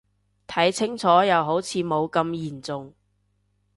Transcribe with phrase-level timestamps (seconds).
[0.47, 2.91] 睇清楚又好似冇咁嚴重